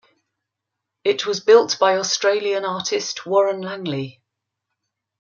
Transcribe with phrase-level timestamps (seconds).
[1.03, 4.19] It was built by Australian artist Warren Langley.